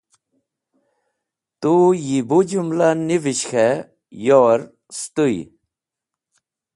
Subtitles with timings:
[1.61, 1.73] Tu
[2.05, 3.85] yi bu jũmla nivish k̃hẽ
[4.25, 4.59] yor
[4.97, 5.37] sẽtũy